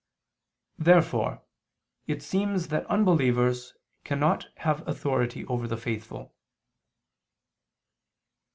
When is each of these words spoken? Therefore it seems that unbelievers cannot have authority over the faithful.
Therefore 0.79 1.43
it 2.07 2.23
seems 2.23 2.69
that 2.69 2.87
unbelievers 2.87 3.75
cannot 4.03 4.47
have 4.57 4.87
authority 4.87 5.45
over 5.45 5.67
the 5.67 5.77
faithful. 5.77 6.33